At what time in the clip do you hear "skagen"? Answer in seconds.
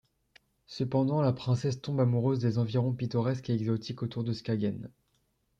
4.33-4.89